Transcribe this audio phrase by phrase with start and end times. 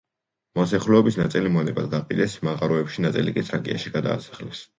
[0.59, 4.65] მოსახლეობის ნაწილი მონებად გაყიდეს მაღაროებში, ნაწილი კი თრაკიაში გადაასახლეს.